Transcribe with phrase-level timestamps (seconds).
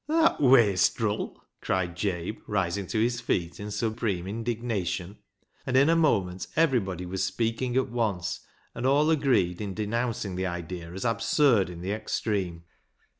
[0.07, 5.19] "That wastril!" cried Jabe, rising to his feet in supreme indignation;
[5.63, 8.39] and in a moment every body was speaking at once,
[8.73, 12.63] and all agreed in denouncing the idea as absurd in the extreme.